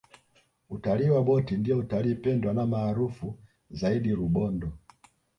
utalii 0.69 1.09
wa 1.09 1.23
boti 1.23 1.57
ndiyo 1.57 1.77
utalii 1.77 2.15
pendwa 2.15 2.53
na 2.53 2.65
maarufu 2.67 3.37
zaidi 3.71 4.11
rubondo 4.11 4.71